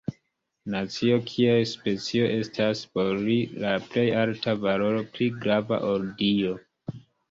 [0.75, 6.61] Nacio kiel specio estas por li la plej alta valoro, pli grava ol Dio.